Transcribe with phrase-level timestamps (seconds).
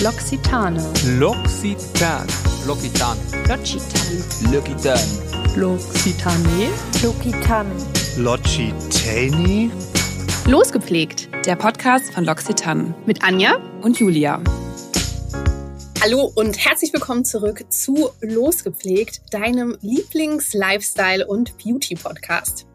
[0.00, 0.76] L'Occitane.
[1.18, 2.24] L'Occitan.
[2.66, 3.16] L'Occitan.
[3.48, 4.52] L'Occitane.
[4.52, 4.96] L'Occitan.
[5.56, 6.68] L'Occitane.
[7.02, 7.70] L'Occitane.
[8.16, 9.70] L'Occitani?
[10.46, 13.56] Losgepflegt, der Podcast von L'Occitane Mit Anja.
[13.82, 14.40] und Julia.
[16.00, 22.66] Hallo und herzlich willkommen zurück zu Losgepflegt, deinem Lieblings-Lifestyle- und Beauty-Podcast.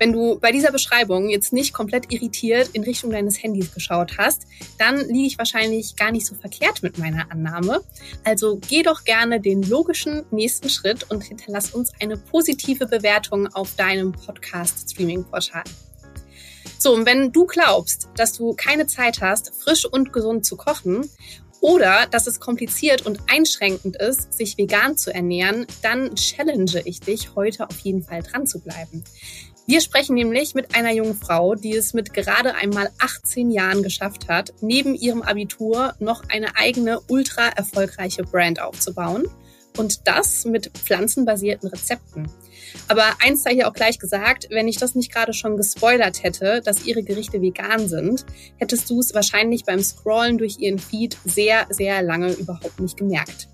[0.00, 4.46] Wenn du bei dieser Beschreibung jetzt nicht komplett irritiert in Richtung deines Handys geschaut hast,
[4.78, 7.82] dann liege ich wahrscheinlich gar nicht so verkehrt mit meiner Annahme.
[8.24, 13.74] Also geh doch gerne den logischen nächsten Schritt und hinterlass uns eine positive Bewertung auf
[13.74, 15.64] deinem Podcast-Streaming-Portal.
[16.78, 21.10] So, und wenn du glaubst, dass du keine Zeit hast, frisch und gesund zu kochen
[21.60, 27.34] oder dass es kompliziert und einschränkend ist, sich vegan zu ernähren, dann challenge ich dich,
[27.34, 29.04] heute auf jeden Fall dran zu bleiben.
[29.70, 34.28] Wir sprechen nämlich mit einer jungen Frau, die es mit gerade einmal 18 Jahren geschafft
[34.28, 39.28] hat, neben ihrem Abitur noch eine eigene ultra erfolgreiche Brand aufzubauen.
[39.78, 42.28] Und das mit pflanzenbasierten Rezepten.
[42.88, 46.62] Aber eins sei hier auch gleich gesagt, wenn ich das nicht gerade schon gespoilert hätte,
[46.64, 51.68] dass ihre Gerichte vegan sind, hättest du es wahrscheinlich beim Scrollen durch ihren Feed sehr,
[51.70, 53.46] sehr lange überhaupt nicht gemerkt.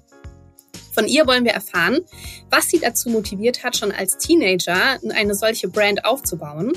[0.97, 2.01] Von ihr wollen wir erfahren,
[2.49, 6.73] was sie dazu motiviert hat, schon als Teenager eine solche Brand aufzubauen,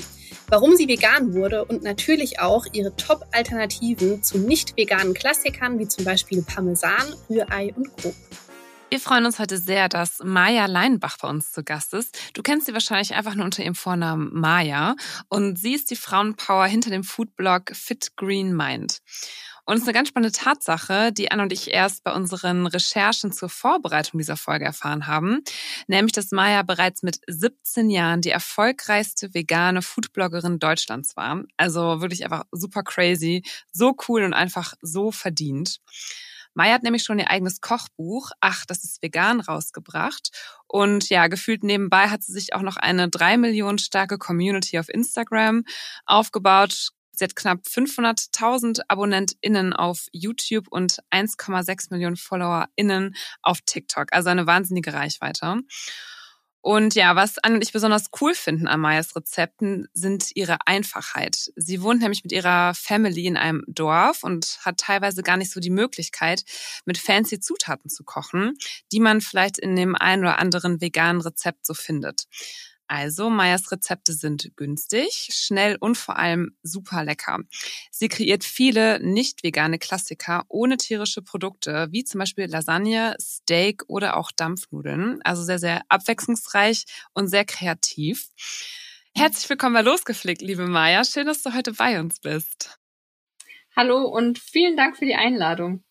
[0.48, 6.04] warum sie vegan wurde und natürlich auch ihre Top-Alternativen zu nicht veganen Klassikern wie zum
[6.04, 8.14] Beispiel Parmesan, Rührei und Co.
[8.90, 12.18] Wir freuen uns heute sehr, dass Maja Leinbach bei uns zu Gast ist.
[12.34, 14.96] Du kennst sie wahrscheinlich einfach nur unter ihrem Vornamen Maja
[15.28, 19.00] und sie ist die Frauenpower hinter dem Foodblog Fit Green Mind.
[19.70, 23.30] Und es ist eine ganz spannende Tatsache, die Anne und ich erst bei unseren Recherchen
[23.30, 25.44] zur Vorbereitung dieser Folge erfahren haben,
[25.86, 31.44] nämlich dass Maya bereits mit 17 Jahren die erfolgreichste vegane Foodbloggerin Deutschlands war.
[31.56, 35.78] Also wirklich einfach super crazy, so cool und einfach so verdient.
[36.52, 40.30] Maya hat nämlich schon ihr eigenes Kochbuch, ach, das ist vegan, rausgebracht.
[40.66, 44.88] Und ja, gefühlt nebenbei hat sie sich auch noch eine drei Millionen starke Community auf
[44.88, 45.62] Instagram
[46.06, 46.90] aufgebaut.
[47.20, 54.06] Sie hat knapp 500.000 AbonnentInnen auf YouTube und 1,6 Millionen FollowerInnen auf TikTok.
[54.12, 55.58] Also eine wahnsinnige Reichweite.
[56.62, 61.52] Und ja, was Anne und ich besonders cool finden an Mayas Rezepten, sind ihre Einfachheit.
[61.56, 65.60] Sie wohnt nämlich mit ihrer Family in einem Dorf und hat teilweise gar nicht so
[65.60, 66.44] die Möglichkeit,
[66.86, 68.56] mit fancy Zutaten zu kochen,
[68.92, 72.24] die man vielleicht in dem einen oder anderen veganen Rezept so findet.
[72.92, 77.38] Also, Mayas Rezepte sind günstig, schnell und vor allem super lecker.
[77.92, 84.16] Sie kreiert viele nicht vegane Klassiker ohne tierische Produkte, wie zum Beispiel Lasagne, Steak oder
[84.16, 85.22] auch Dampfnudeln.
[85.22, 86.84] Also sehr, sehr abwechslungsreich
[87.14, 88.26] und sehr kreativ.
[89.14, 91.04] Herzlich willkommen bei Losgeflickt, liebe Maya.
[91.04, 92.76] Schön, dass du heute bei uns bist.
[93.76, 95.84] Hallo und vielen Dank für die Einladung.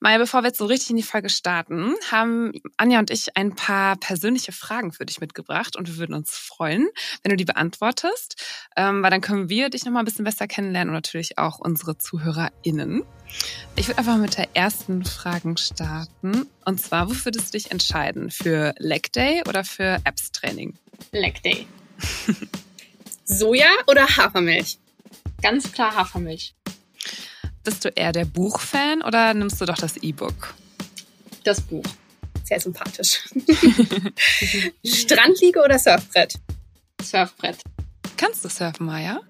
[0.00, 3.56] Maya, bevor wir jetzt so richtig in die Folge starten, haben Anja und ich ein
[3.56, 6.88] paar persönliche Fragen für dich mitgebracht und wir würden uns freuen,
[7.22, 8.40] wenn du die beantwortest,
[8.76, 11.98] ähm, weil dann können wir dich nochmal ein bisschen besser kennenlernen und natürlich auch unsere
[11.98, 13.02] ZuhörerInnen.
[13.74, 16.46] Ich würde einfach mal mit der ersten Frage starten.
[16.64, 18.30] Und zwar, wofür würdest du dich entscheiden?
[18.30, 20.78] Für Leg Day oder für Apps-Training?
[21.10, 21.66] Leg Day.
[23.24, 24.78] Soja oder Hafermilch?
[25.42, 26.54] Ganz klar Hafermilch.
[27.68, 30.54] Bist du eher der Buchfan oder nimmst du doch das E-Book?
[31.44, 31.84] Das Buch.
[32.42, 33.28] Sehr sympathisch.
[34.86, 36.32] Strandliege oder Surfbrett?
[37.02, 37.58] Surfbrett.
[38.16, 39.20] Kannst du surfen, Maya?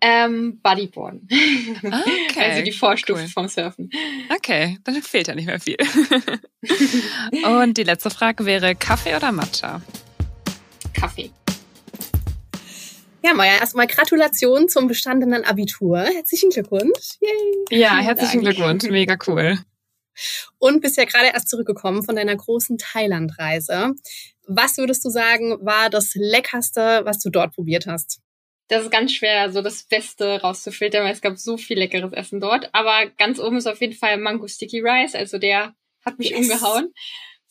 [0.00, 1.20] Ähm, Bodyboard.
[1.84, 2.40] Okay.
[2.40, 3.28] also die Vorstufe cool.
[3.28, 3.88] vom Surfen.
[4.34, 5.76] Okay, dann fehlt ja nicht mehr viel.
[7.44, 9.80] Und die letzte Frage wäre Kaffee oder Matcha?
[10.92, 11.30] Kaffee.
[13.22, 15.98] Ja, Maja, erstmal Gratulation zum bestandenen Abitur.
[15.98, 17.16] Herzlichen Glückwunsch.
[17.20, 17.78] Yay.
[17.80, 18.56] Ja, herzlichen Dank.
[18.56, 19.58] Glückwunsch, mega cool.
[20.58, 23.92] Und bist ja gerade erst zurückgekommen von deiner großen Thailandreise.
[24.46, 28.20] Was würdest du sagen, war das Leckerste, was du dort probiert hast?
[28.68, 32.40] Das ist ganz schwer, so das Beste rauszufiltern, weil es gab so viel leckeres Essen
[32.40, 32.68] dort.
[32.72, 35.14] Aber ganz oben ist auf jeden Fall Mango Sticky Rice.
[35.14, 35.74] Also der
[36.04, 36.38] hat mich Yes.
[36.40, 36.92] umgehauen.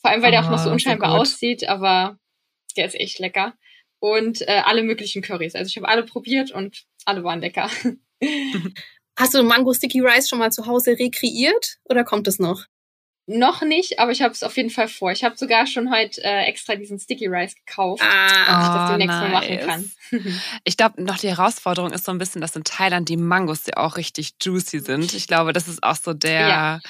[0.00, 1.20] Vor allem, weil der auch noch Ah, so sehr unscheinbar gut.
[1.20, 2.18] aussieht, aber
[2.76, 3.54] der ist echt lecker.
[4.00, 5.54] Und äh, alle möglichen Currys.
[5.54, 7.68] Also ich habe alle probiert und alle waren lecker.
[9.18, 12.64] Hast du Mango Sticky Rice schon mal zu Hause rekreiert oder kommt es noch?
[13.30, 15.12] Noch nicht, aber ich habe es auf jeden Fall vor.
[15.12, 18.90] Ich habe sogar schon heute äh, extra diesen Sticky Rice gekauft, Ah, dass ich das
[18.90, 19.66] demnächst mal machen nice.
[19.66, 19.90] kann.
[20.64, 23.76] Ich glaube, noch die Herausforderung ist so ein bisschen, dass in Thailand die Mangos ja
[23.76, 25.12] auch richtig juicy sind.
[25.12, 26.80] Ich glaube, das ist auch so der Ja.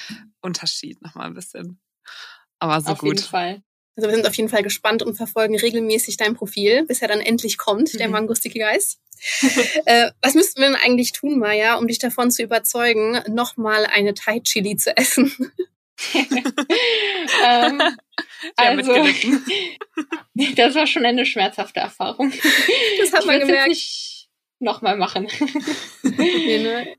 [0.41, 1.81] Unterschied nochmal ein bisschen.
[2.59, 3.17] Aber so auf gut.
[3.17, 3.61] jeden Fall.
[3.95, 7.21] Also wir sind auf jeden Fall gespannt und verfolgen regelmäßig dein Profil, bis er dann
[7.21, 7.97] endlich kommt, mhm.
[7.97, 8.99] der Mango Sticky Geist.
[9.85, 14.13] äh, was müssten wir denn eigentlich tun, Maya, um dich davon zu überzeugen, nochmal eine
[14.13, 15.33] Thai Chili zu essen?
[17.43, 17.81] ähm,
[18.55, 18.93] also,
[20.55, 22.31] das war schon eine schmerzhafte Erfahrung.
[22.99, 23.77] Das hat ich man gemerkt.
[24.61, 25.27] Nochmal machen.
[26.03, 26.95] nee, ne?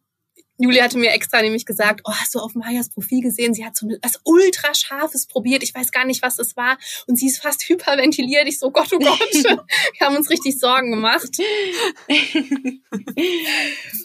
[0.60, 3.54] Julia hatte mir extra nämlich gesagt, oh, hast du auf Mayas Profil gesehen?
[3.54, 5.62] Sie hat so was ultra scharfes probiert.
[5.62, 6.76] Ich weiß gar nicht, was es war.
[7.06, 8.46] Und sie ist fast hyperventiliert.
[8.46, 9.18] Ich so, Gott, oh Gott.
[9.98, 11.38] Wir haben uns richtig Sorgen gemacht.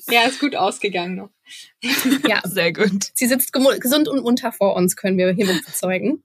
[0.10, 1.30] ja, ist gut ausgegangen noch.
[2.28, 3.12] Ja, sehr gut.
[3.14, 6.24] Sie sitzt gesund und munter vor uns, können wir hiermit bezeugen.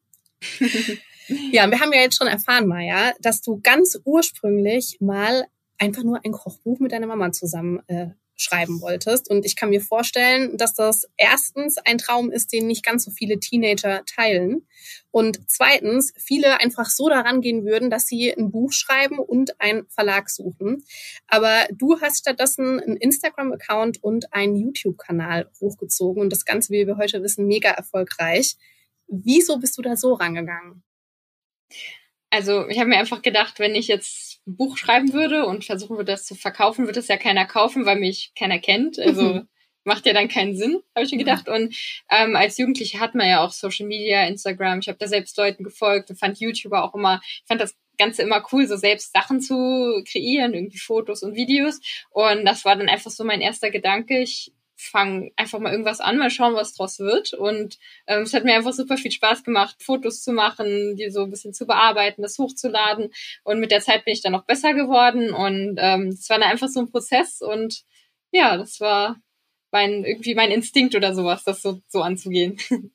[1.53, 5.47] Ja, wir haben ja jetzt schon erfahren, Maya, dass du ganz ursprünglich mal
[5.77, 8.09] einfach nur ein Kochbuch mit deiner Mama zusammen äh,
[8.41, 9.29] schreiben wolltest.
[9.31, 13.11] Und ich kann mir vorstellen, dass das erstens ein Traum ist, den nicht ganz so
[13.11, 14.67] viele Teenager teilen.
[15.11, 19.87] Und zweitens, viele einfach so daran gehen würden, dass sie ein Buch schreiben und einen
[19.89, 20.85] Verlag suchen.
[21.27, 26.23] Aber du hast stattdessen einen Instagram-Account und einen YouTube-Kanal hochgezogen.
[26.23, 28.57] Und das Ganze, wie wir heute wissen, mega erfolgreich.
[29.07, 30.83] Wieso bist du da so rangegangen?
[32.31, 35.97] Also ich habe mir einfach gedacht, wenn ich jetzt ein Buch schreiben würde und versuchen
[35.97, 38.99] würde, das zu verkaufen, wird es ja keiner kaufen, weil mich keiner kennt.
[38.99, 39.49] Also mhm.
[39.85, 41.49] macht ja dann keinen Sinn, habe ich mir gedacht.
[41.49, 41.77] Und
[42.11, 44.81] ähm, als Jugendliche hat man ja auch Social Media, Instagram.
[44.81, 48.23] Ich habe da selbst Leuten gefolgt und fand YouTuber auch immer, ich fand das Ganze
[48.23, 51.81] immer cool, so selbst Sachen zu kreieren, irgendwie Fotos und Videos.
[52.11, 54.21] Und das war dann einfach so mein erster Gedanke.
[54.21, 57.35] Ich fange einfach mal irgendwas an, mal schauen, was draus wird.
[57.35, 61.25] Und ähm, es hat mir einfach super viel Spaß gemacht, Fotos zu machen, die so
[61.25, 63.13] ein bisschen zu bearbeiten, das hochzuladen.
[63.45, 65.33] Und mit der Zeit bin ich dann noch besser geworden.
[65.33, 67.43] Und ähm, es war dann einfach so ein Prozess.
[67.43, 67.83] Und
[68.33, 69.21] ja, das war
[69.71, 72.59] mein, irgendwie mein Instinkt oder sowas, das so, so anzugehen.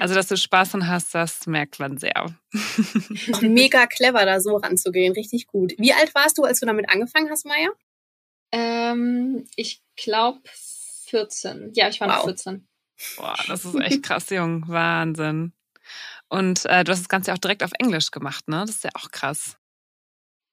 [0.00, 2.16] Also, dass du Spaß dran hast, das merkt man sehr.
[3.32, 5.12] Auch mega clever, da so ranzugehen.
[5.12, 5.74] Richtig gut.
[5.78, 7.68] Wie alt warst du, als du damit angefangen hast, Maya?
[8.50, 10.40] Ähm, ich glaube
[11.10, 11.72] 14.
[11.74, 12.16] Ja, ich war wow.
[12.16, 12.66] noch 14.
[13.16, 14.64] Boah, das ist echt krass, Jung.
[14.68, 15.52] Wahnsinn.
[16.28, 18.60] Und äh, du hast das Ganze auch direkt auf Englisch gemacht, ne?
[18.60, 19.56] Das ist ja auch krass.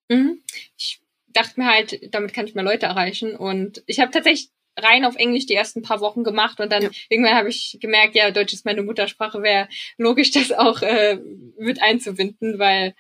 [0.10, 0.44] Mhm.
[0.78, 3.36] Ich dachte mir halt, damit kann ich mehr Leute erreichen.
[3.36, 6.90] Und ich habe tatsächlich rein auf Englisch die ersten paar Wochen gemacht und dann ja.
[7.10, 9.68] irgendwann habe ich gemerkt, ja, Deutsch ist meine Muttersprache, wäre
[9.98, 11.20] logisch, das auch äh,
[11.58, 12.96] mit einzubinden, weil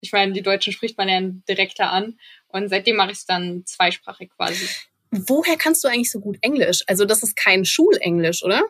[0.00, 2.18] ich meine, die Deutschen spricht man ja direkter an
[2.48, 4.68] und seitdem mache ich es dann zweisprachig quasi.
[5.10, 6.82] Woher kannst du eigentlich so gut Englisch?
[6.86, 8.62] Also das ist kein Schulenglisch, oder?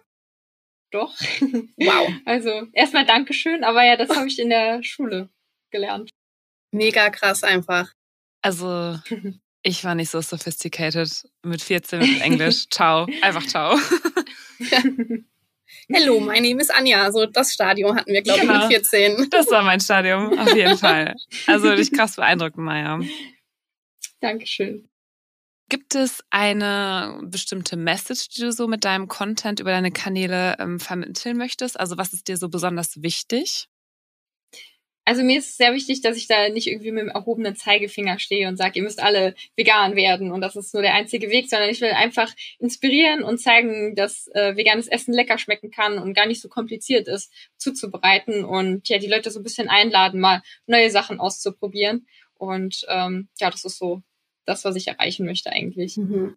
[0.91, 1.15] Doch.
[1.77, 2.13] Wow.
[2.25, 5.29] Also erstmal Dankeschön, aber ja, das habe ich in der Schule
[5.71, 6.11] gelernt.
[6.73, 7.93] Mega krass einfach.
[8.43, 8.99] Also
[9.63, 12.69] ich war nicht so sophisticated mit 14 mit Englisch.
[12.71, 13.07] ciao.
[13.23, 13.79] Einfach ciao.
[15.89, 17.03] Hello, my name is Anja.
[17.03, 18.67] Also das Stadium hatten wir, glaube ich, genau.
[18.67, 19.31] mit 14.
[19.31, 21.17] Das war mein Stadium, auf jeden Fall.
[21.47, 23.01] Also dich krass beeindrucken, Maya.
[24.21, 24.90] Dankeschön.
[25.71, 30.81] Gibt es eine bestimmte Message, die du so mit deinem Content über deine Kanäle ähm,
[30.81, 31.79] vermitteln möchtest?
[31.79, 33.69] Also was ist dir so besonders wichtig?
[35.05, 38.49] Also mir ist sehr wichtig, dass ich da nicht irgendwie mit dem erhobenen Zeigefinger stehe
[38.49, 41.71] und sage, ihr müsst alle vegan werden und das ist nur der einzige Weg, sondern
[41.71, 46.27] ich will einfach inspirieren und zeigen, dass äh, veganes Essen lecker schmecken kann und gar
[46.27, 50.91] nicht so kompliziert ist zuzubereiten und ja die Leute so ein bisschen einladen, mal neue
[50.91, 52.09] Sachen auszuprobieren.
[52.35, 54.03] Und ähm, ja, das ist so
[54.45, 55.97] das, was ich erreichen möchte eigentlich.
[55.97, 56.37] Mhm.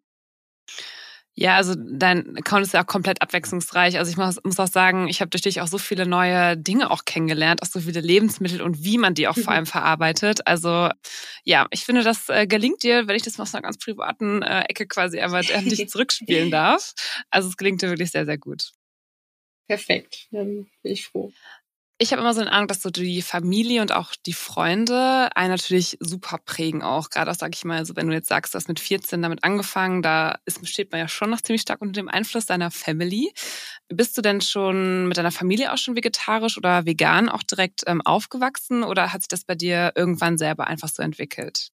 [1.35, 3.97] Ja, also dein Account ist ja auch komplett abwechslungsreich.
[3.97, 6.91] Also ich muss, muss auch sagen, ich habe durch dich auch so viele neue Dinge
[6.91, 9.49] auch kennengelernt, auch so viele Lebensmittel und wie man die auch vor mhm.
[9.49, 10.45] allem verarbeitet.
[10.45, 10.89] Also
[11.43, 14.43] ja, ich finde, das äh, gelingt dir, wenn ich das mal aus einer ganz privaten
[14.43, 16.93] äh, Ecke quasi einmal dich zurückspielen darf.
[17.31, 18.71] Also es gelingt dir wirklich sehr, sehr gut.
[19.67, 21.33] Perfekt, dann bin ich froh.
[22.03, 25.51] Ich habe immer so den Eindruck, dass so die Familie und auch die Freunde einen
[25.51, 27.09] natürlich super prägen auch.
[27.09, 29.45] Gerade auch, sag ich mal, so wenn du jetzt sagst, du hast mit 14 damit
[29.45, 33.31] angefangen, da ist, steht man ja schon noch ziemlich stark unter dem Einfluss deiner Family.
[33.87, 38.01] Bist du denn schon mit deiner Familie auch schon vegetarisch oder vegan auch direkt ähm,
[38.01, 41.69] aufgewachsen oder hat sich das bei dir irgendwann selber einfach so entwickelt?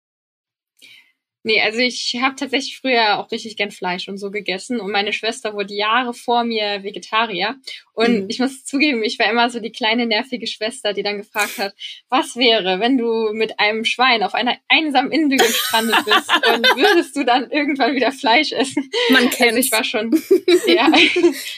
[1.47, 5.13] Nee, also ich habe tatsächlich früher auch richtig gern Fleisch und so gegessen und meine
[5.13, 7.55] Schwester wurde Jahre vor mir Vegetarier
[7.93, 8.25] und mhm.
[8.27, 11.73] ich muss zugeben, ich war immer so die kleine nervige Schwester, die dann gefragt hat,
[12.09, 17.15] was wäre, wenn du mit einem Schwein auf einer einsamen Insel gestrandet bist und würdest
[17.15, 18.91] du dann irgendwann wieder Fleisch essen?
[19.09, 20.11] Man kennt also ich war schon
[20.67, 20.91] ja,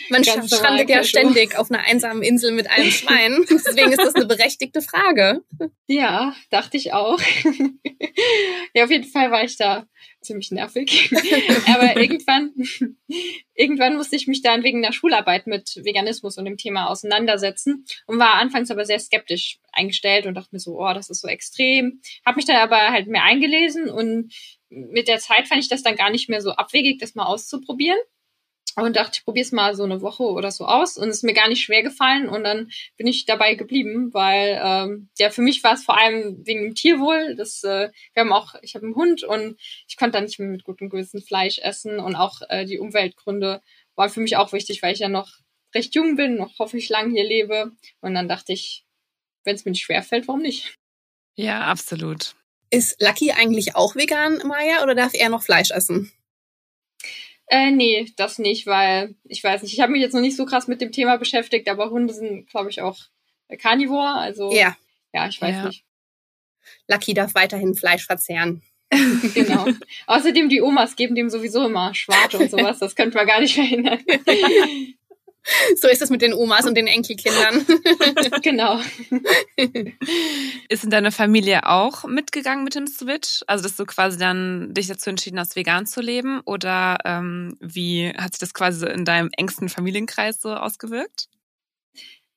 [0.10, 4.27] Man strandet ja ständig auf einer einsamen Insel mit einem Schwein, deswegen ist das eine
[4.27, 5.41] berechtigte Frage.
[5.88, 7.19] Ja, dachte ich auch.
[8.75, 9.78] ja, auf jeden Fall war ich da
[10.21, 11.12] ziemlich nervig.
[11.67, 12.53] Aber irgendwann,
[13.53, 18.19] irgendwann musste ich mich dann wegen der Schularbeit mit Veganismus und dem Thema auseinandersetzen und
[18.19, 22.01] war anfangs aber sehr skeptisch eingestellt und dachte mir so, oh, das ist so extrem.
[22.25, 24.33] Habe mich dann aber halt mehr eingelesen und
[24.69, 28.00] mit der Zeit fand ich das dann gar nicht mehr so abwegig, das mal auszuprobieren
[28.83, 31.24] und dachte, ich probiere es mal so eine Woche oder so aus und es ist
[31.24, 35.41] mir gar nicht schwer gefallen und dann bin ich dabei geblieben, weil ähm, ja für
[35.41, 37.36] mich war es vor allem wegen dem Tierwohl.
[37.36, 40.50] Das äh, wir haben auch, ich habe einen Hund und ich konnte dann nicht mehr
[40.50, 43.62] mit gutem Gewissen Fleisch essen und auch äh, die Umweltgründe
[43.95, 45.39] waren für mich auch wichtig, weil ich ja noch
[45.75, 47.71] recht jung bin, noch hoffentlich lang hier lebe
[48.01, 48.86] und dann dachte ich,
[49.43, 50.75] wenn es mir nicht schwer fällt, warum nicht?
[51.36, 52.36] Ja, absolut.
[52.71, 56.12] Ist Lucky eigentlich auch vegan, Maya, oder darf er noch Fleisch essen?
[57.51, 60.46] Äh, nee, das nicht, weil ich weiß nicht, ich habe mich jetzt noch nicht so
[60.46, 62.98] krass mit dem Thema beschäftigt, aber Hunde sind, glaube ich, auch
[63.60, 64.13] Carnivore.
[64.20, 64.75] Also Ja,
[65.13, 65.65] ja, ich weiß Ja.
[65.68, 65.84] nicht.
[66.88, 68.62] Lucky darf weiterhin Fleisch verzehren.
[69.34, 69.65] Genau.
[70.08, 72.79] Außerdem die Omas geben dem sowieso immer Schwarte und sowas.
[72.79, 74.00] Das könnte man gar nicht verhindern.
[75.75, 77.65] So ist es mit den Omas und den Enkelkindern.
[78.41, 78.79] genau.
[80.70, 83.41] Ist in deiner Familie auch mitgegangen mit dem Switch?
[83.48, 86.41] Also, dass du quasi dann dich dazu entschieden hast, vegan zu leben?
[86.46, 91.27] Oder ähm, wie hat sich das quasi in deinem engsten Familienkreis so ausgewirkt?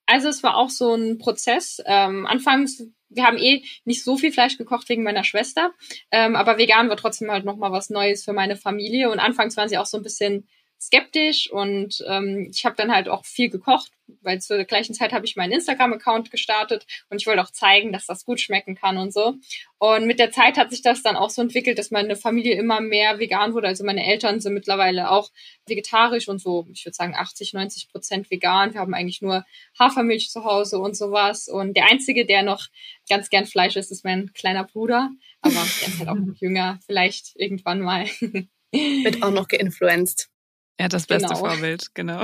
[0.07, 1.81] Also es war auch so ein Prozess.
[1.87, 5.73] Ähm, anfangs, wir haben eh nicht so viel Fleisch gekocht wegen meiner Schwester,
[6.11, 9.11] ähm, aber vegan war trotzdem halt nochmal was Neues für meine Familie.
[9.11, 10.49] Und anfangs waren sie auch so ein bisschen
[10.87, 15.25] skeptisch und ähm, ich habe dann halt auch viel gekocht, weil zur gleichen Zeit habe
[15.25, 19.13] ich meinen Instagram-Account gestartet und ich wollte auch zeigen, dass das gut schmecken kann und
[19.13, 19.35] so.
[19.79, 22.81] Und mit der Zeit hat sich das dann auch so entwickelt, dass meine Familie immer
[22.81, 23.69] mehr vegan wurde.
[23.69, 25.31] Also meine Eltern sind mittlerweile auch
[25.67, 28.75] vegetarisch und so, ich würde sagen 80, 90 Prozent vegan.
[28.75, 29.45] Wir haben eigentlich nur
[29.79, 31.49] Hafermilch zu Hause und sowas.
[31.49, 32.67] Und der Einzige, der noch
[33.09, 35.11] ganz gern Fleisch isst, ist mein kleiner Bruder.
[35.41, 38.07] Aber der ist halt auch noch jünger, vielleicht irgendwann mal.
[38.73, 39.49] Wird auch noch
[40.79, 40.81] geinfluenced.
[40.81, 41.39] Ja, das beste Genau.
[41.39, 42.23] Vorbild, genau.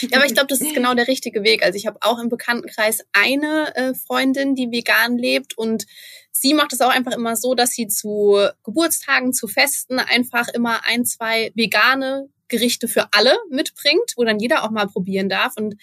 [0.00, 1.62] Ja, aber ich glaube, das ist genau der richtige Weg.
[1.62, 5.86] Also ich habe auch im Bekanntenkreis eine äh, Freundin, die vegan lebt und
[6.32, 10.84] sie macht es auch einfach immer so, dass sie zu Geburtstagen, zu Festen einfach immer
[10.84, 15.76] ein, zwei vegane Gerichte für alle mitbringt, wo dann jeder auch mal probieren darf und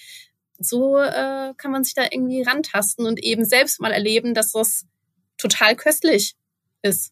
[0.60, 4.86] so äh, kann man sich da irgendwie rantasten und eben selbst mal erleben, dass das
[5.38, 6.36] total köstlich
[6.82, 7.12] ist.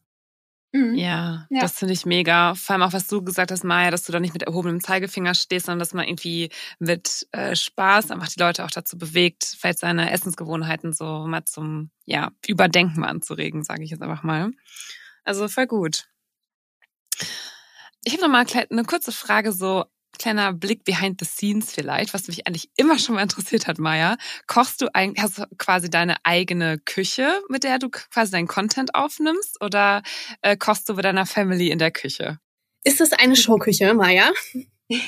[0.74, 0.96] Mhm.
[0.96, 1.60] Ja, Ja.
[1.62, 2.56] das finde ich mega.
[2.56, 5.34] Vor allem auch, was du gesagt hast, Maya, dass du da nicht mit erhobenem Zeigefinger
[5.36, 6.50] stehst, sondern dass man irgendwie
[6.80, 11.92] mit äh, Spaß einfach die Leute auch dazu bewegt, vielleicht seine Essensgewohnheiten so mal zum
[12.06, 14.52] ja, Überdenken anzuregen, sage ich jetzt einfach mal.
[15.26, 16.06] Also voll gut.
[18.04, 19.86] Ich habe noch mal eine kurze Frage, so
[20.22, 24.18] kleiner Blick behind the scenes vielleicht, was mich eigentlich immer schon mal interessiert hat, Maya.
[24.48, 28.94] Kochst du eigentlich, hast du quasi deine eigene Küche, mit der du quasi deinen Content
[28.94, 30.04] aufnimmst oder
[30.42, 32.40] äh, kochst du bei deiner Family in der Küche?
[32.84, 34.32] Ist das eine Showküche, Maya?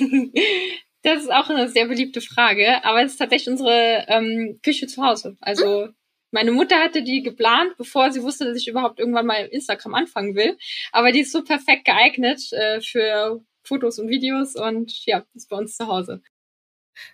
[1.05, 5.03] Das ist auch eine sehr beliebte Frage, aber es ist tatsächlich unsere ähm, Küche zu
[5.03, 5.35] Hause.
[5.41, 5.89] Also
[6.31, 10.33] meine Mutter hatte die geplant, bevor sie wusste, dass ich überhaupt irgendwann mal Instagram anfangen
[10.35, 10.57] will.
[10.93, 15.57] Aber die ist so perfekt geeignet äh, für Fotos und Videos und ja, ist bei
[15.57, 16.21] uns zu Hause.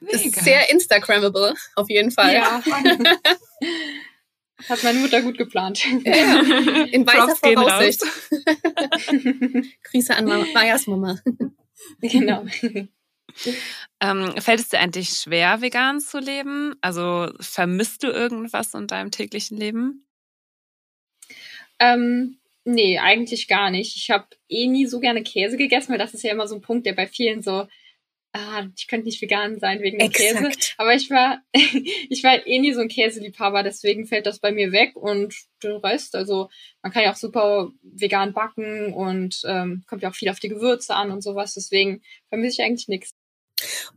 [0.01, 2.34] Das ist sehr Instagrammable, auf jeden Fall.
[2.34, 2.62] Ja.
[4.68, 5.86] Hat meine Mutter gut geplant.
[5.86, 8.01] In weißer Props Voraussicht.
[9.84, 11.18] Grüße an Ma- Mayas Mama.
[12.01, 12.46] genau.
[14.01, 16.75] Ähm, fällt es dir eigentlich schwer, vegan zu leben?
[16.82, 20.06] Also vermisst du irgendwas in deinem täglichen Leben?
[21.79, 23.95] Ähm, nee, eigentlich gar nicht.
[23.95, 26.61] Ich habe eh nie so gerne Käse gegessen, weil das ist ja immer so ein
[26.61, 27.67] Punkt, der bei vielen so,
[28.33, 30.51] ah, ich könnte nicht vegan sein wegen dem Käse.
[30.77, 34.71] Aber ich war, ich war eh nie so ein Käseliebhaber, deswegen fällt das bei mir
[34.71, 36.49] weg und den Rest, also
[36.81, 40.49] man kann ja auch super vegan backen und ähm, kommt ja auch viel auf die
[40.49, 43.11] Gewürze an und sowas, deswegen vermisse ich eigentlich nichts.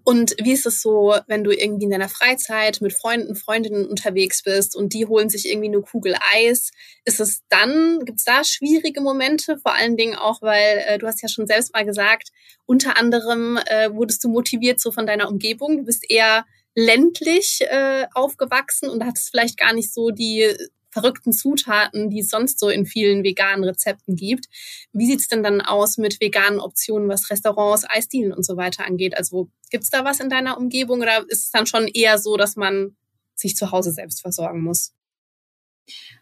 [0.04, 4.42] Und wie ist es so, wenn du irgendwie in deiner Freizeit mit Freunden, Freundinnen unterwegs
[4.42, 6.70] bist und die holen sich irgendwie eine Kugel Eis?
[7.04, 9.58] Ist es dann, gibt's da schwierige Momente?
[9.58, 12.30] Vor allen Dingen auch, weil äh, du hast ja schon selbst mal gesagt,
[12.66, 15.78] unter anderem äh, wurdest du motiviert so von deiner Umgebung.
[15.78, 20.54] Du bist eher ländlich äh, aufgewachsen und hattest vielleicht gar nicht so die
[20.92, 24.46] verrückten Zutaten, die es sonst so in vielen veganen Rezepten gibt.
[24.92, 29.16] Wie sieht's denn dann aus mit veganen Optionen, was Restaurants, Eisdielen und so weiter angeht?
[29.16, 32.56] Also gibt's da was in deiner Umgebung oder ist es dann schon eher so, dass
[32.56, 32.94] man
[33.34, 34.92] sich zu Hause selbst versorgen muss?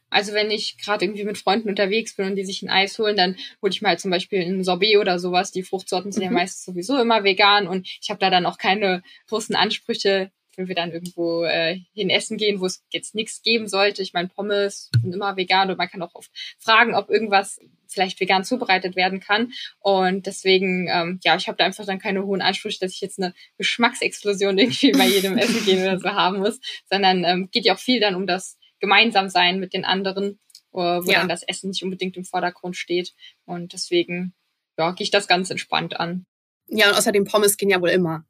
[0.09, 3.17] Also wenn ich gerade irgendwie mit Freunden unterwegs bin und die sich ein Eis holen,
[3.17, 5.53] dann hole ich mir halt zum Beispiel ein Sorbet oder sowas.
[5.53, 6.35] Die Fruchtsorten sind ja Mhm.
[6.37, 10.75] meistens sowieso immer vegan und ich habe da dann auch keine großen Ansprüche, wenn wir
[10.75, 14.03] dann irgendwo äh, hin essen gehen, wo es jetzt nichts geben sollte.
[14.03, 18.21] Ich meine, Pommes sind immer vegan und man kann auch oft fragen, ob irgendwas vielleicht
[18.21, 19.53] vegan zubereitet werden kann.
[19.81, 23.19] Und deswegen, ähm, ja, ich habe da einfach dann keine hohen Ansprüche, dass ich jetzt
[23.19, 27.75] eine Geschmacksexplosion irgendwie bei jedem Essen gehen oder so haben muss, sondern ähm, geht ja
[27.75, 30.39] auch viel dann um das Gemeinsamsein mit den anderen,
[30.73, 31.19] wo, wo ja.
[31.19, 33.13] dann das Essen nicht unbedingt im Vordergrund steht.
[33.45, 34.35] Und deswegen,
[34.79, 36.27] ja, gehe ich das ganz entspannt an.
[36.69, 38.25] Ja, und außerdem Pommes gehen ja wohl immer.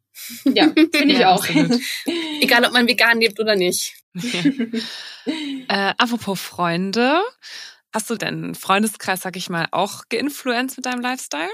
[0.44, 1.46] Ja, finde ich ja, auch.
[2.40, 3.94] Egal, ob man vegan lebt oder nicht.
[5.24, 7.22] äh, apropos Freunde,
[7.92, 11.50] hast du denn Freundeskreis, sag ich mal, auch geinfluenced mit deinem Lifestyle?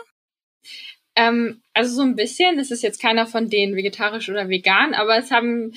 [1.18, 2.58] Ähm, also so ein bisschen.
[2.58, 5.72] Es ist jetzt keiner von denen vegetarisch oder vegan, aber es haben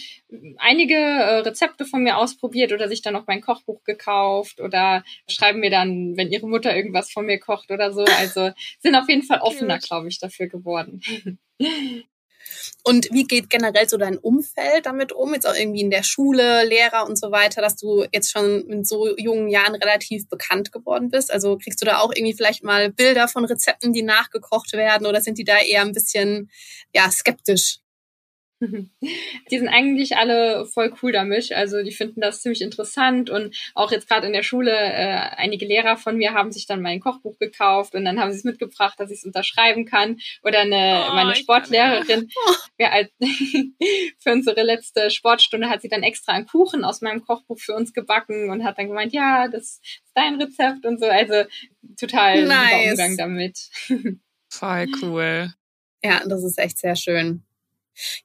[0.57, 5.61] einige äh, Rezepte von mir ausprobiert oder sich dann noch mein Kochbuch gekauft oder schreiben
[5.61, 8.03] mir dann, wenn ihre Mutter irgendwas von mir kocht oder so.
[8.03, 11.01] Also sind auf jeden Fall offener, glaube ich, dafür geworden.
[12.83, 15.33] Und wie geht generell so dein Umfeld damit um?
[15.33, 18.83] Jetzt auch irgendwie in der Schule, Lehrer und so weiter, dass du jetzt schon in
[18.83, 21.31] so jungen Jahren relativ bekannt geworden bist.
[21.31, 25.21] Also kriegst du da auch irgendwie vielleicht mal Bilder von Rezepten, die nachgekocht werden oder
[25.21, 26.49] sind die da eher ein bisschen,
[26.93, 27.79] ja, skeptisch?
[28.61, 31.51] Die sind eigentlich alle voll cool damit.
[31.51, 35.65] Also die finden das ziemlich interessant und auch jetzt gerade in der Schule, äh, einige
[35.65, 38.99] Lehrer von mir haben sich dann mein Kochbuch gekauft und dann haben sie es mitgebracht,
[38.99, 40.19] dass ich es unterschreiben kann.
[40.43, 42.29] Oder eine, oh, meine Sportlehrerin,
[42.77, 43.09] ja, als,
[44.19, 47.93] für unsere letzte Sportstunde hat sie dann extra einen Kuchen aus meinem Kochbuch für uns
[47.93, 49.81] gebacken und hat dann gemeint, ja, das ist
[50.13, 51.05] dein Rezept und so.
[51.05, 51.45] Also
[51.97, 52.91] total nice.
[52.91, 53.69] Umgang damit.
[54.49, 55.53] Voll cool.
[56.03, 57.43] Ja, das ist echt sehr schön.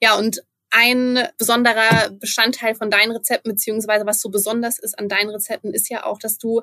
[0.00, 5.30] Ja, und ein besonderer Bestandteil von deinen Rezepten, beziehungsweise was so besonders ist an deinen
[5.30, 6.62] Rezepten, ist ja auch, dass du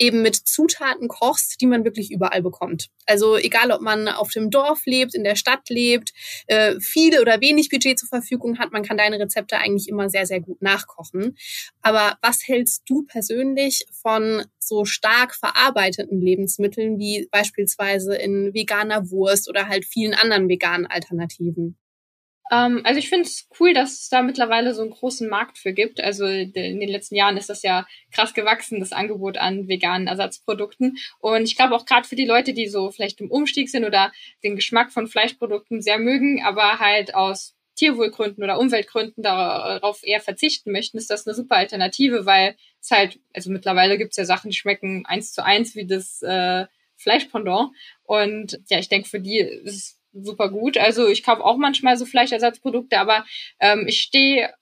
[0.00, 2.88] eben mit Zutaten kochst, die man wirklich überall bekommt.
[3.06, 6.12] Also egal, ob man auf dem Dorf lebt, in der Stadt lebt,
[6.48, 10.26] äh, viel oder wenig Budget zur Verfügung hat, man kann deine Rezepte eigentlich immer sehr,
[10.26, 11.36] sehr gut nachkochen.
[11.82, 19.48] Aber was hältst du persönlich von so stark verarbeiteten Lebensmitteln wie beispielsweise in veganer Wurst
[19.48, 21.76] oder halt vielen anderen veganen Alternativen?
[22.50, 25.72] Ähm, also ich finde es cool, dass es da mittlerweile so einen großen Markt für
[25.72, 26.00] gibt.
[26.00, 30.98] Also in den letzten Jahren ist das ja krass gewachsen, das Angebot an veganen Ersatzprodukten.
[31.18, 34.12] Und ich glaube auch gerade für die Leute, die so vielleicht im Umstieg sind oder
[34.42, 40.72] den Geschmack von Fleischprodukten sehr mögen, aber halt aus Tierwohlgründen oder Umweltgründen darauf eher verzichten
[40.72, 44.56] möchten, ist das eine super Alternative, weil es halt, also mittlerweile gibt's ja Sachen, die
[44.56, 47.70] schmecken eins zu eins wie das äh, Fleischpendant.
[48.04, 50.76] Und ja, ich denke, für die ist es super gut.
[50.76, 53.24] Also ich kaufe auch manchmal so Fleischersatzprodukte, aber
[53.60, 54.52] ähm, ich stehe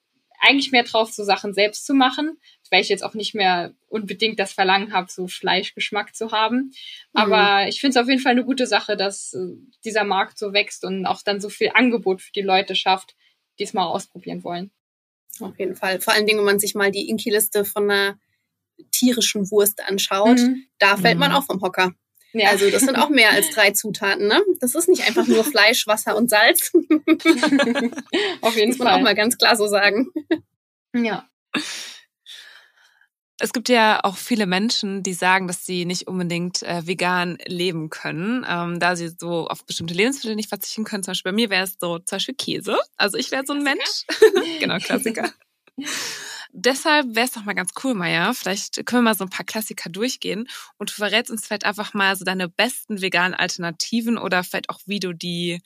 [0.41, 2.39] eigentlich mehr drauf, so Sachen selbst zu machen,
[2.71, 6.73] weil ich jetzt auch nicht mehr unbedingt das Verlangen habe, so Fleischgeschmack zu haben.
[7.13, 7.69] Aber mhm.
[7.69, 10.85] ich finde es auf jeden Fall eine gute Sache, dass äh, dieser Markt so wächst
[10.85, 13.15] und auch dann so viel Angebot für die Leute schafft,
[13.59, 14.71] die es mal ausprobieren wollen.
[15.41, 16.01] Auf jeden Fall.
[16.01, 18.19] Vor allen Dingen, wenn man sich mal die Inki-Liste von einer
[18.91, 20.65] tierischen Wurst anschaut, mhm.
[20.79, 21.37] da fällt man mhm.
[21.37, 21.93] auch vom Hocker.
[22.33, 22.51] Ja.
[22.51, 24.41] Also das sind auch mehr als drei Zutaten, ne?
[24.61, 26.73] Das ist nicht einfach nur Fleisch, Wasser und Salz.
[28.41, 28.97] Auf jeden Muss man Fall.
[28.97, 30.09] auch mal ganz klar so sagen.
[30.95, 31.29] Ja.
[33.43, 37.89] Es gibt ja auch viele Menschen, die sagen, dass sie nicht unbedingt äh, vegan leben
[37.89, 41.03] können, ähm, da sie so auf bestimmte Lebensmittel nicht verzichten können.
[41.03, 42.79] Zum Beispiel bei mir wäre es so zum Beispiel Käse.
[42.97, 44.05] Also ich wäre so ein Mensch.
[44.61, 45.33] genau, Klassiker.
[46.53, 48.33] Deshalb wäre es doch mal ganz cool, Maya.
[48.33, 51.95] Vielleicht können wir mal so ein paar Klassiker durchgehen und du verrätst uns vielleicht einfach
[51.95, 55.63] mal so deine besten veganen Alternativen oder vielleicht auch, wie du die,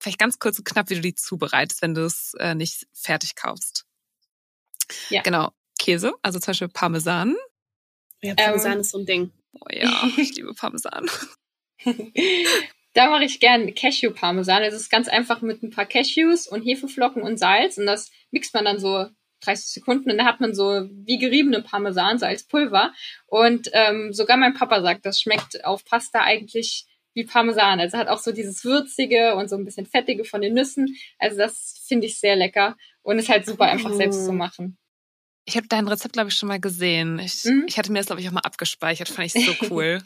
[0.00, 3.36] vielleicht ganz kurz und knapp, wie du die zubereitest, wenn du es äh, nicht fertig
[3.36, 3.84] kaufst.
[5.10, 5.22] Ja.
[5.22, 5.52] Genau.
[5.78, 7.36] Käse, also zum Beispiel Parmesan.
[8.22, 9.32] Ja, Parmesan ähm, ist so ein Ding.
[9.52, 11.08] Oh ja, ich liebe Parmesan.
[12.94, 14.62] Da mache ich gern Cashew-Parmesan.
[14.62, 18.54] Es ist ganz einfach mit ein paar Cashews und Hefeflocken und Salz und das mixt
[18.54, 19.06] man dann so
[19.40, 22.92] 30 Sekunden und da hat man so wie geriebene Parmesan, so als Pulver.
[23.26, 27.80] Und ähm, sogar mein Papa sagt, das schmeckt auf Pasta eigentlich wie Parmesan.
[27.80, 30.96] Also hat auch so dieses Würzige und so ein bisschen Fettige von den Nüssen.
[31.18, 34.78] Also das finde ich sehr lecker und ist halt super einfach selbst zu machen.
[35.46, 37.18] Ich habe dein Rezept, glaube ich, schon mal gesehen.
[37.18, 37.64] Ich, mhm.
[37.66, 39.08] ich hatte mir das, glaube ich, auch mal abgespeichert.
[39.08, 40.02] Fand ich so cool.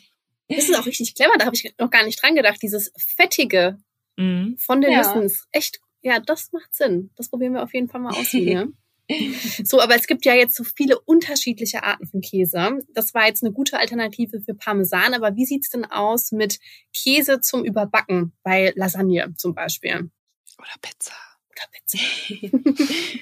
[0.49, 1.33] das ist auch richtig clever.
[1.39, 2.59] Da habe ich noch gar nicht dran gedacht.
[2.63, 3.79] Dieses Fettige
[4.17, 4.57] mhm.
[4.59, 4.99] von den ja.
[4.99, 7.11] Nüssen echt, ja, das macht Sinn.
[7.17, 8.29] Das probieren wir auf jeden Fall mal aus.
[8.29, 8.69] Hier.
[9.65, 12.79] So, aber es gibt ja jetzt so viele unterschiedliche Arten von Käse.
[12.95, 16.59] Das war jetzt eine gute Alternative für Parmesan, aber wie sieht's denn aus mit
[16.93, 20.11] Käse zum Überbacken bei Lasagne zum Beispiel?
[20.59, 21.13] Oder Pizza.
[21.51, 21.99] Oder Pizza.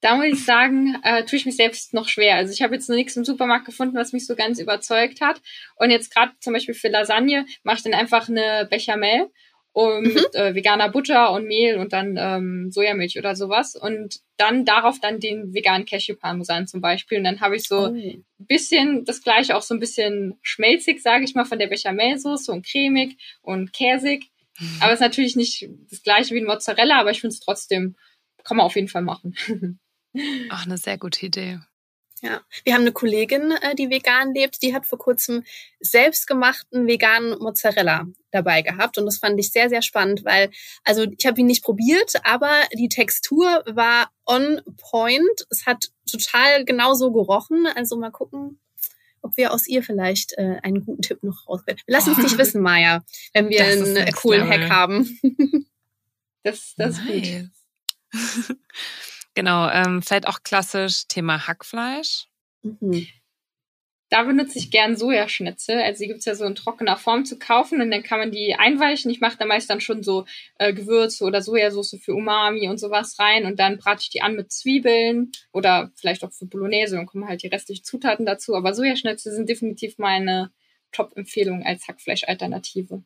[0.00, 2.36] da muss ich sagen, äh, tue ich mich selbst noch schwer.
[2.36, 5.40] Also ich habe jetzt noch nichts im Supermarkt gefunden, was mich so ganz überzeugt hat.
[5.76, 9.30] Und jetzt gerade zum Beispiel für Lasagne mache ich dann einfach eine Bechamel
[9.72, 13.74] und mit äh, veganer Butter und Mehl und dann ähm, Sojamilch oder sowas.
[13.74, 17.18] Und dann darauf dann den veganen Cashew Parmesan zum Beispiel.
[17.18, 21.24] Und dann habe ich so ein bisschen das gleiche auch so ein bisschen schmelzig sage
[21.24, 24.30] ich mal von der Bechamelsauce und cremig und käsig.
[24.80, 27.96] Aber es ist natürlich nicht das gleiche wie ein Mozzarella aber ich finde es trotzdem
[28.44, 29.34] kann man auf jeden Fall machen.
[30.50, 31.60] Ach, eine sehr gute Idee.
[32.24, 35.42] Ja, wir haben eine Kollegin, äh, die vegan lebt, die hat vor kurzem
[35.80, 40.50] selbstgemachten veganen Mozzarella dabei gehabt und das fand ich sehr, sehr spannend, weil,
[40.84, 45.46] also ich habe ihn nicht probiert, aber die Textur war on point.
[45.50, 47.66] Es hat total genauso gerochen.
[47.74, 48.60] Also mal gucken,
[49.20, 51.82] ob wir aus ihr vielleicht äh, einen guten Tipp noch rausfinden.
[51.88, 54.48] Lass uns nicht wissen, Maja, wenn wir Das einen äh, coolen.
[54.48, 55.18] Hack haben.
[56.44, 57.50] das das ist gut Nice.
[59.34, 62.26] genau, ähm, vielleicht auch klassisch Thema Hackfleisch.
[62.62, 63.06] Mhm.
[64.12, 65.80] Da benutze ich gern Sojaschnitzel.
[65.80, 68.54] Also die gibt's ja so in trockener Form zu kaufen und dann kann man die
[68.54, 69.10] einweichen.
[69.10, 70.26] Ich mache da meist dann schon so
[70.58, 74.36] äh, Gewürze oder Sojasauce für Umami und sowas rein und dann brate ich die an
[74.36, 78.54] mit Zwiebeln oder vielleicht auch für Bolognese und kommen halt die restlichen Zutaten dazu.
[78.54, 80.52] Aber Sojaschnitzel sind definitiv meine
[80.92, 83.02] Top-Empfehlung als Hackfleischalternative.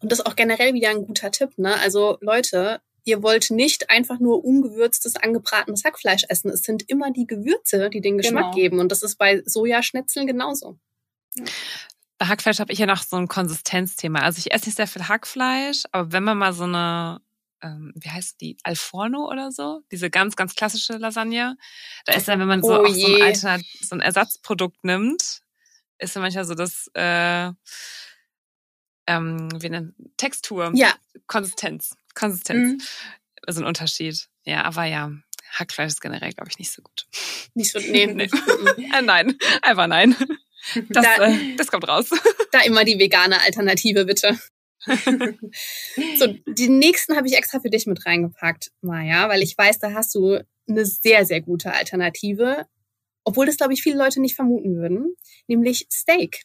[0.00, 1.76] Und das ist auch generell wieder ein guter Tipp, ne?
[1.80, 6.50] Also Leute, ihr wollt nicht einfach nur ungewürztes, angebratenes Hackfleisch essen.
[6.50, 8.54] Es sind immer die Gewürze, die den Geschmack Genau.
[8.54, 8.78] geben.
[8.80, 10.78] Und das ist bei Sojaschnitzeln genauso.
[12.18, 14.20] Bei Hackfleisch habe ich ja noch so ein Konsistenzthema.
[14.20, 17.20] Also ich esse nicht sehr viel Hackfleisch, aber wenn man mal so eine,
[17.62, 21.56] ähm, wie heißt die, Alforno oder so, diese ganz, ganz klassische Lasagne,
[22.04, 23.22] da ist dann, wenn man so, Oh auch so, ein.
[23.22, 25.40] Alternat so ein Ersatzprodukt nimmt,
[25.98, 27.50] ist dann manchmal so das, äh,
[29.06, 30.92] ähm, wie nennt Textur, Ja,
[31.26, 32.80] Konsistenz, Konsistenz, Mhm.
[33.46, 34.28] ist ein Unterschied.
[34.44, 35.10] Ja, aber ja,
[35.52, 37.06] Hackfleisch ist generell, glaube ich, nicht so gut.
[37.54, 38.06] nicht so, nee.
[38.06, 38.28] Nee.
[38.94, 40.14] Äh, nein, einfach nein.
[40.90, 42.10] Das, Da- äh, das kommt raus.
[42.52, 44.36] da immer die vegane Alternative, bitte.
[46.16, 49.92] so, die nächsten habe ich extra für dich mit reingepackt, Maja, weil ich weiß, da
[49.94, 52.66] hast du eine sehr, sehr gute Alternative.
[53.24, 55.14] Obwohl das, glaube ich, viele Leute nicht vermuten würden.
[55.46, 56.42] Nämlich Steak.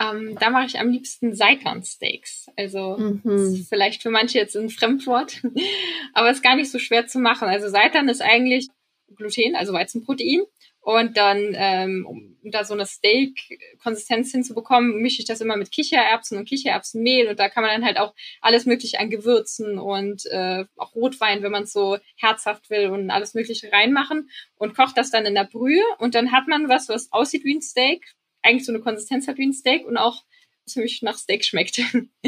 [0.00, 2.46] Ähm, da mache ich am liebsten Seitan-Steaks.
[2.56, 3.20] Also Mhm.
[3.24, 5.42] ist vielleicht für manche jetzt ein Fremdwort,
[6.14, 7.48] aber ist gar nicht so schwer zu machen.
[7.48, 8.68] Also Seitan ist eigentlich
[9.14, 10.42] Gluten, also Weizenprotein.
[10.82, 16.38] Und dann, ähm, um da so eine Steak-Konsistenz hinzubekommen, mische ich das immer mit Kichererbsen
[16.38, 17.28] und Kichererbsenmehl.
[17.28, 21.42] Und da kann man dann halt auch alles Mögliche an Gewürzen und äh, auch Rotwein,
[21.42, 25.34] wenn man es so herzhaft will und alles Mögliche reinmachen und kocht das dann in
[25.34, 25.82] der Brühe.
[25.98, 29.38] Und dann hat man was, was aussieht wie ein Steak, eigentlich so eine Konsistenz hat
[29.38, 30.24] wie ein Steak und auch
[30.66, 31.80] ziemlich nach Steak schmeckt.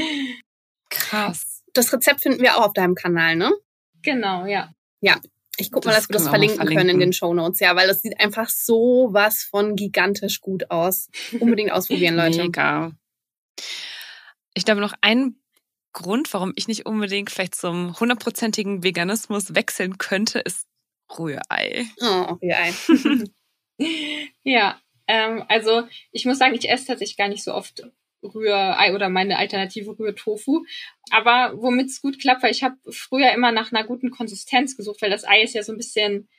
[0.90, 1.62] Krass.
[1.72, 3.52] Das Rezept finden wir auch auf deinem Kanal, ne?
[4.02, 4.72] genau, ja.
[5.58, 7.00] Ich guck mal, Das dass wir das mal verlinken, können in verlinken.
[7.00, 11.08] den Show Notes, ja, weil das sieht einfach so was von gigantisch gut aus.
[11.38, 12.44] Unbedingt ausprobieren, Leute.
[12.44, 12.92] Mega.
[14.54, 15.36] Ich glaube, noch ein
[15.92, 20.66] Grund, warum ich nicht unbedingt vielleicht zum hundertprozentigen Veganismus wechseln könnte, ist
[21.18, 21.86] Rührei.
[22.00, 22.56] Oh, ja.
[24.42, 24.80] Ja,
[25.12, 27.82] ähm, also ich muss sagen, ich esse tatsächlich gar nicht so oft
[28.22, 30.64] Rührei oder meine alternative Rührtofu.
[31.10, 35.02] Aber womit es gut klappt, weil ich habe früher immer nach einer guten Konsistenz gesucht,
[35.02, 36.30] weil das Ei ist ja so ein bisschen,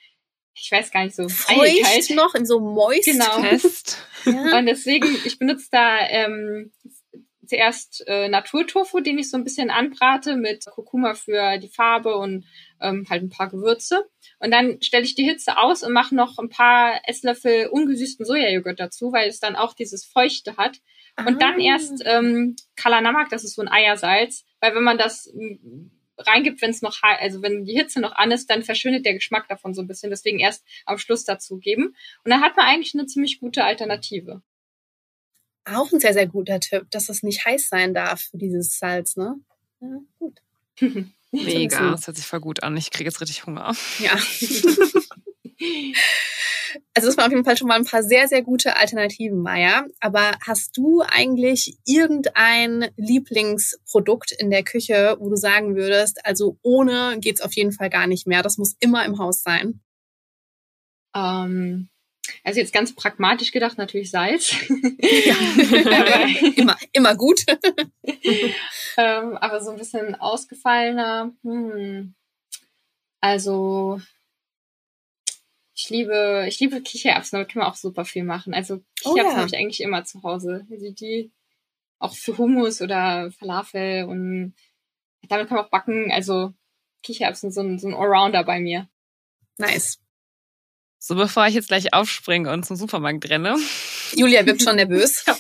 [0.56, 3.06] ich weiß gar nicht so, Feucht noch, in so moist.
[3.06, 3.42] Genau.
[3.42, 4.00] Fest.
[4.26, 4.58] Ja.
[4.58, 6.72] Und deswegen, ich benutze da ähm,
[7.46, 12.46] zuerst äh, Naturtofu, den ich so ein bisschen anbrate mit Kurkuma für die Farbe und
[12.84, 14.04] ähm, halt ein paar Gewürze.
[14.40, 18.80] Und dann stelle ich die Hitze aus und mache noch ein paar Esslöffel ungesüßten Sojajoghurt
[18.80, 20.80] dazu, weil es dann auch dieses Feuchte hat.
[21.18, 21.64] Und dann Ah.
[21.64, 26.72] erst ähm, Kalanamak, das ist so ein Eiersalz, weil wenn man das mm, reingibt, wenn
[26.72, 29.82] es noch, also wenn die Hitze noch an ist, dann verschwindet der Geschmack davon so
[29.82, 30.10] ein bisschen.
[30.10, 31.88] Deswegen erst am Schluss dazugeben.
[32.24, 34.42] Und dann hat man eigentlich eine ziemlich gute Alternative.
[35.66, 39.16] Auch ein sehr, sehr guter Tipp, dass es nicht heiß sein darf für dieses Salz,
[39.16, 39.36] ne?
[39.80, 40.40] Ja, gut.
[41.34, 41.92] Mega.
[41.92, 42.78] Das hört sich voll gut an.
[42.78, 43.76] Ich kriege jetzt richtig Hunger.
[44.00, 44.18] Ja.
[46.96, 49.86] Also das waren auf jeden Fall schon mal ein paar sehr, sehr gute Alternativen, Maya.
[50.00, 57.18] Aber hast du eigentlich irgendein Lieblingsprodukt in der Küche, wo du sagen würdest, also ohne
[57.20, 58.44] geht's auf jeden Fall gar nicht mehr.
[58.44, 59.82] Das muss immer im Haus sein.
[61.16, 61.90] Ähm,
[62.44, 64.56] also jetzt ganz pragmatisch gedacht, natürlich Salz.
[64.70, 65.36] Ja.
[66.56, 67.46] immer, immer gut.
[68.98, 71.32] ähm, aber so ein bisschen ausgefallener.
[71.44, 72.14] Hm.
[73.22, 74.02] Also
[75.76, 78.54] ich liebe, ich liebe Kichererbsen, damit kann man auch super viel machen.
[78.54, 79.38] Also Oh Kichererbsen ja.
[79.38, 80.66] habe ich eigentlich immer zu Hause.
[80.70, 81.32] Also die
[82.00, 84.56] auch für Hummus oder Falafel und
[85.30, 86.12] damit kann man auch backen.
[86.12, 86.54] Also
[87.02, 88.90] Kichererbsen sind so ein, so ein Allrounder bei mir.
[89.58, 90.03] Nice.
[91.06, 93.58] So, bevor ich jetzt gleich aufspringe und zum Supermarkt renne.
[94.16, 95.26] Julia wirkt schon nervös.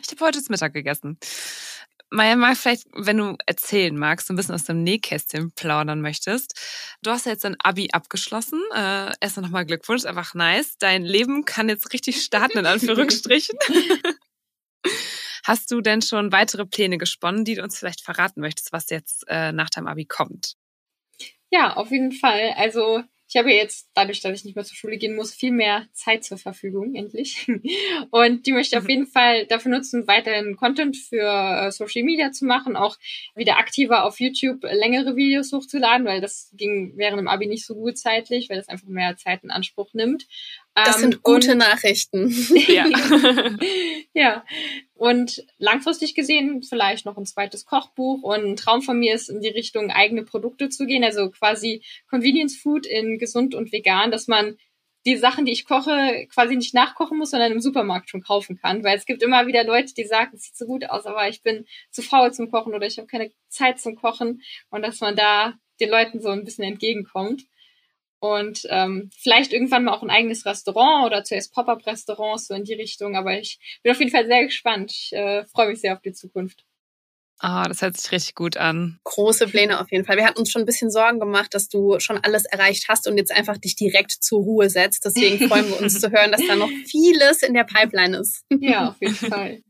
[0.00, 1.18] Ich habe heute zu Mittag gegessen.
[2.10, 6.54] Maja, mal vielleicht, wenn du erzählen magst, so ein bisschen aus dem Nähkästchen plaudern möchtest.
[7.02, 8.62] Du hast ja jetzt dein Abi abgeschlossen.
[8.72, 10.78] Äh, erstmal nochmal Glückwunsch, einfach nice.
[10.78, 13.58] Dein Leben kann jetzt richtig starten, in Anführungsstrichen.
[15.44, 19.24] Hast du denn schon weitere Pläne gesponnen, die du uns vielleicht verraten möchtest, was jetzt
[19.26, 20.54] äh, nach deinem Abi kommt?
[21.50, 22.52] Ja, auf jeden Fall.
[22.56, 23.02] Also
[23.36, 26.24] ich habe jetzt, dadurch, dass ich nicht mehr zur Schule gehen muss, viel mehr Zeit
[26.24, 27.46] zur Verfügung, endlich.
[28.10, 28.90] Und die möchte ich auf mhm.
[28.90, 32.96] jeden Fall dafür nutzen, weiterhin Content für äh, Social Media zu machen, auch
[33.34, 37.74] wieder aktiver auf YouTube längere Videos hochzuladen, weil das ging während dem Abi nicht so
[37.74, 40.26] gut zeitlich, weil das einfach mehr Zeit in Anspruch nimmt.
[40.84, 42.28] Das sind ähm, gute und, Nachrichten.
[42.68, 42.86] Ja.
[44.12, 44.44] ja.
[44.94, 48.22] Und langfristig gesehen vielleicht noch ein zweites Kochbuch.
[48.22, 51.02] Und ein Traum von mir ist, in die Richtung eigene Produkte zu gehen.
[51.02, 54.58] Also quasi Convenience Food in gesund und vegan, dass man
[55.06, 58.84] die Sachen, die ich koche, quasi nicht nachkochen muss, sondern im Supermarkt schon kaufen kann.
[58.84, 61.42] Weil es gibt immer wieder Leute, die sagen, es sieht so gut aus, aber ich
[61.42, 64.42] bin zu faul zum Kochen oder ich habe keine Zeit zum Kochen.
[64.68, 67.44] Und dass man da den Leuten so ein bisschen entgegenkommt
[68.18, 72.74] und ähm, vielleicht irgendwann mal auch ein eigenes Restaurant oder zuerst Pop-up-Restaurants so in die
[72.74, 73.16] Richtung.
[73.16, 74.92] Aber ich bin auf jeden Fall sehr gespannt.
[74.92, 76.64] Ich äh, freue mich sehr auf die Zukunft.
[77.38, 78.98] Ah, das hört sich richtig gut an.
[79.04, 80.16] Große Pläne auf jeden Fall.
[80.16, 83.18] Wir hatten uns schon ein bisschen Sorgen gemacht, dass du schon alles erreicht hast und
[83.18, 85.04] jetzt einfach dich direkt zur Ruhe setzt.
[85.04, 88.44] Deswegen freuen wir uns zu hören, dass da noch vieles in der Pipeline ist.
[88.58, 89.62] Ja, auf jeden Fall.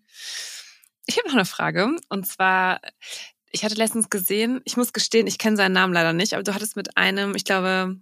[1.07, 2.81] Ich habe noch eine Frage und zwar
[3.53, 6.55] ich hatte letztens gesehen, ich muss gestehen, ich kenne seinen Namen leider nicht, aber du
[6.55, 7.97] hattest mit einem, ich glaube,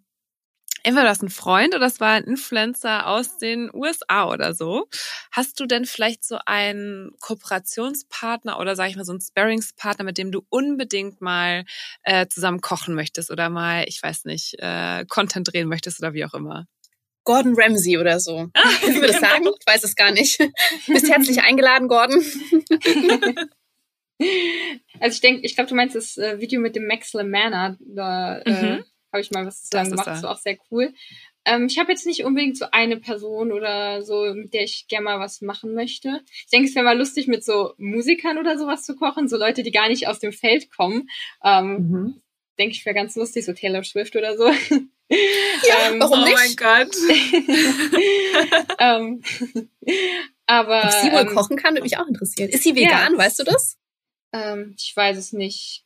[0.85, 4.87] entweder das ein Freund oder es war ein Influencer aus den USA oder so.
[5.33, 10.19] Hast du denn vielleicht so einen Kooperationspartner oder sage ich mal so einen Sparringspartner, mit
[10.19, 11.65] dem du unbedingt mal
[12.03, 16.25] äh, zusammen kochen möchtest oder mal, ich weiß nicht, äh, Content drehen möchtest oder wie
[16.25, 16.67] auch immer?
[17.25, 18.51] Gordon Ramsay oder so.
[18.53, 19.21] Ah, ich würde genau.
[19.21, 20.39] sagen, ich weiß es gar nicht.
[20.87, 22.23] Bist herzlich eingeladen, Gordon.
[25.01, 27.77] Also ich denke, ich glaube, du meinst das äh, Video mit dem Max LeMana.
[27.81, 30.09] Da, äh, mhm habe ich mal was zusammen gemacht.
[30.09, 30.93] Das war auch sehr cool.
[31.45, 35.05] Ähm, ich habe jetzt nicht unbedingt so eine Person oder so, mit der ich gerne
[35.05, 36.21] mal was machen möchte.
[36.31, 39.63] Ich denke, es wäre mal lustig, mit so Musikern oder sowas zu kochen, so Leute,
[39.63, 41.09] die gar nicht aus dem Feld kommen.
[41.45, 42.23] Ähm, mhm.
[42.59, 44.51] Denke ich, wäre ganz lustig, so Taylor Swift oder so.
[45.11, 46.33] Ja, ähm, warum nicht?
[46.33, 46.97] Oh mein Gott.
[48.79, 49.23] ähm,
[50.47, 50.85] aber.
[50.85, 52.49] Ob sie wohl ähm, kochen kann, würde mich auch interessieren.
[52.49, 53.77] Ist sie vegan, ja, weißt du das?
[54.33, 55.85] Ähm, ich weiß es nicht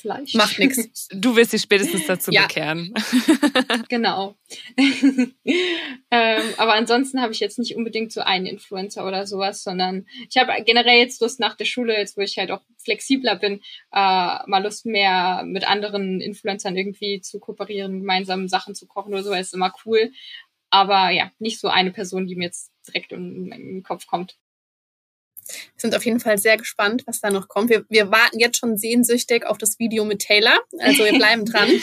[0.00, 0.34] vielleicht.
[0.34, 1.08] Macht nichts.
[1.12, 2.42] Du wirst sie spätestens dazu ja.
[2.42, 2.94] bekehren.
[3.88, 4.36] genau.
[6.10, 10.36] ähm, aber ansonsten habe ich jetzt nicht unbedingt so einen Influencer oder sowas, sondern ich
[10.36, 13.60] habe generell jetzt Lust nach der Schule, jetzt wo ich halt auch flexibler bin,
[13.92, 19.22] äh, mal Lust mehr mit anderen Influencern irgendwie zu kooperieren, gemeinsam Sachen zu kochen oder
[19.22, 20.12] so, ist immer cool.
[20.70, 24.36] Aber ja, nicht so eine Person, die mir jetzt direkt in, in den Kopf kommt
[25.80, 27.70] sind auf jeden Fall sehr gespannt, was da noch kommt.
[27.70, 30.58] Wir, wir warten jetzt schon sehnsüchtig auf das Video mit Taylor.
[30.78, 31.68] Also wir bleiben dran.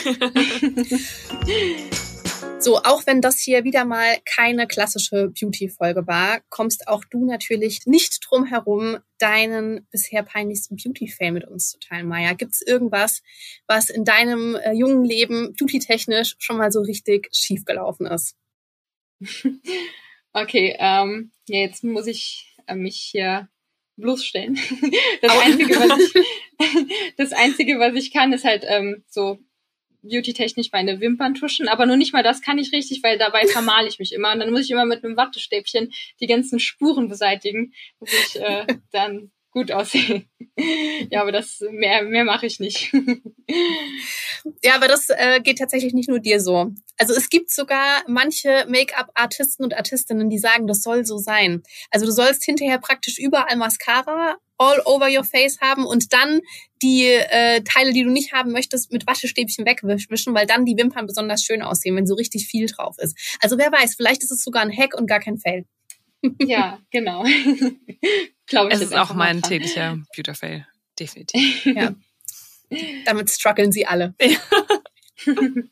[2.60, 7.86] So, auch wenn das hier wieder mal keine klassische Beauty-Folge war, kommst auch du natürlich
[7.86, 12.32] nicht drum herum, deinen bisher peinlichsten Beauty-Fail mit uns zu teilen, Maya.
[12.32, 13.22] Gibt es irgendwas,
[13.68, 18.34] was in deinem äh, jungen Leben beauty-technisch schon mal so richtig schiefgelaufen ist?
[20.34, 23.48] Okay, ähm, ja, jetzt muss ich äh, mich hier
[23.98, 24.58] bloßstellen.
[25.22, 29.38] Das Einzige, was ich, das Einzige, was ich kann, ist halt ähm, so
[30.02, 33.88] beauty-technisch meine Wimpern tuschen, aber nur nicht mal das kann ich richtig, weil dabei vermale
[33.88, 34.32] ich mich immer.
[34.32, 38.66] Und dann muss ich immer mit einem Wattestäbchen die ganzen Spuren beseitigen, dass ich äh,
[38.90, 40.24] dann gut aussehe.
[41.10, 42.92] ja, aber das mehr mehr mache ich nicht.
[44.62, 46.72] ja, aber das äh, geht tatsächlich nicht nur dir so.
[46.96, 51.62] Also es gibt sogar manche Make-up-Artisten und Artistinnen, die sagen, das soll so sein.
[51.90, 56.40] Also du sollst hinterher praktisch überall Mascara all over your face haben und dann
[56.82, 61.06] die äh, Teile, die du nicht haben möchtest, mit Waschestäbchen wegwischen, weil dann die Wimpern
[61.06, 63.16] besonders schön aussehen, wenn so richtig viel drauf ist.
[63.40, 65.64] Also wer weiß, vielleicht ist es sogar ein Hack und gar kein Fail.
[66.40, 67.22] Ja, genau.
[68.46, 68.74] Glaube ich.
[68.74, 70.66] Es ist auch mein täglicher Beauty-Fail.
[70.98, 71.64] Definitiv.
[71.74, 71.94] Ja.
[73.06, 74.14] Damit strugglen sie alle.
[74.20, 74.38] Ja.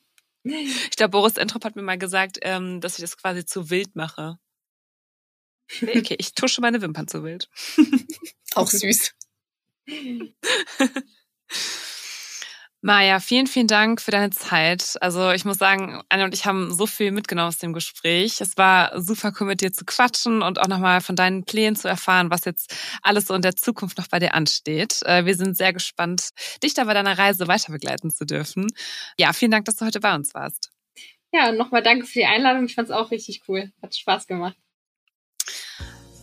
[0.48, 3.96] Ich glaube, Boris Entrop hat mir mal gesagt, ähm, dass ich das quasi zu wild
[3.96, 4.38] mache.
[5.82, 7.50] Okay, ich tusche meine Wimpern zu wild.
[8.54, 9.12] Auch süß.
[12.82, 14.96] Maja, vielen, vielen Dank für deine Zeit.
[15.00, 18.40] Also ich muss sagen, Anne und ich haben so viel mitgenommen aus dem Gespräch.
[18.40, 21.88] Es war super cool, mit dir zu quatschen und auch nochmal von deinen Plänen zu
[21.88, 25.00] erfahren, was jetzt alles so in der Zukunft noch bei dir ansteht.
[25.04, 26.30] Äh, wir sind sehr gespannt,
[26.62, 28.68] dich da bei deiner Reise weiter begleiten zu dürfen.
[29.18, 30.70] Ja, vielen Dank, dass du heute bei uns warst.
[31.32, 32.66] Ja, nochmal danke für die Einladung.
[32.66, 33.72] Ich fand es auch richtig cool.
[33.82, 34.56] Hat Spaß gemacht.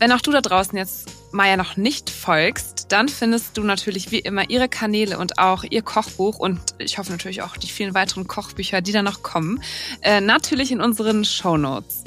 [0.04, 4.20] Wenn auch du da draußen jetzt Maya noch nicht folgst, dann findest du natürlich wie
[4.20, 8.28] immer ihre Kanäle und auch ihr Kochbuch und ich hoffe natürlich auch die vielen weiteren
[8.28, 9.64] Kochbücher, die da noch kommen,
[10.02, 12.04] äh, natürlich in unseren Show Notes.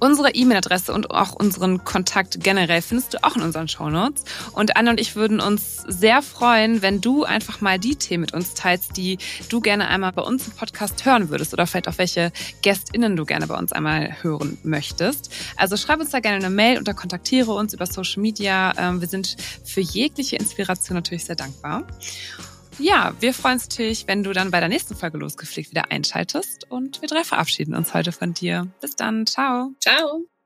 [0.00, 4.24] Unsere E-Mail-Adresse und auch unseren Kontakt generell findest du auch in unseren Shownotes.
[4.52, 8.34] Und Anne und ich würden uns sehr freuen, wenn du einfach mal die Themen mit
[8.34, 11.98] uns teilst, die du gerne einmal bei uns im Podcast hören würdest oder vielleicht auch
[11.98, 12.32] welche
[12.62, 15.30] GästInnen du gerne bei uns einmal hören möchtest.
[15.56, 18.72] Also schreib uns da gerne eine Mail oder kontaktiere uns über Social Media.
[18.78, 21.84] Ähm, wir sind für jegliche Inspiration natürlich sehr dankbar.
[22.78, 26.70] Ja, wir freuen uns natürlich, wenn du dann bei der nächsten Folge losgepflegt wieder einschaltest.
[26.70, 28.68] Und wir drei verabschieden uns heute von dir.
[28.80, 29.26] Bis dann.
[29.26, 29.72] Ciao.
[29.80, 30.37] Ciao.